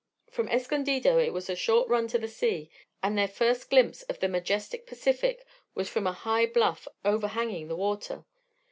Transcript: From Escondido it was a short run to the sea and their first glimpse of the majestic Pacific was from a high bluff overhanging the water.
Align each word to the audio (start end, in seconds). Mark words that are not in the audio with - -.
From 0.31 0.47
Escondido 0.49 1.19
it 1.19 1.31
was 1.31 1.47
a 1.47 1.55
short 1.55 1.87
run 1.87 2.07
to 2.07 2.17
the 2.17 2.27
sea 2.27 2.71
and 3.03 3.15
their 3.15 3.27
first 3.27 3.69
glimpse 3.69 4.01
of 4.01 4.17
the 4.19 4.27
majestic 4.27 4.87
Pacific 4.87 5.45
was 5.75 5.89
from 5.89 6.07
a 6.07 6.11
high 6.11 6.47
bluff 6.47 6.87
overhanging 7.05 7.67
the 7.67 7.75
water. 7.75 8.25